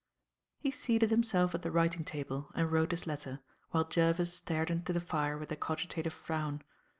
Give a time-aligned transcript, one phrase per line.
[0.57, 4.93] He seated himself at the writing table and wrote his letter, while Jervis stared into
[4.93, 6.63] the fire with a cogitative frown.